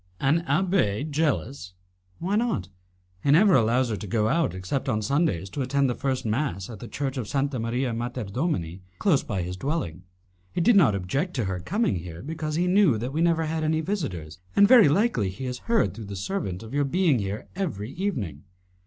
[0.19, 1.73] "An abbé jealous?"
[2.17, 2.69] "Why not?
[3.23, 6.71] He never allows her to go out except on Sundays to attend the first mass
[6.71, 10.01] at the Church of Santa Maria Mater Domini, close by his dwelling.
[10.53, 13.63] He did not object to her coming here, because he knew that we never had
[13.63, 17.47] any visitors, and very likely he has heard through the servant of your being here
[17.55, 18.45] every evening."